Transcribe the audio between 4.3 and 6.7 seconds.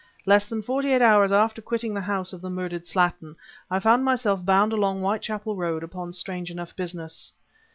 bound along Whitechapel Road upon strange